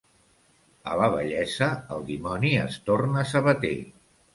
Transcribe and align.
A 0.93 0.97
la 1.01 1.11
vellesa 1.17 1.69
el 1.99 2.03
dimoni 2.11 2.59
es 2.67 2.83
torna 2.93 3.31
sabater. 3.37 3.77